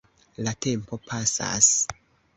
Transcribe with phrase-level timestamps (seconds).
[0.47, 1.71] La tempo pasas.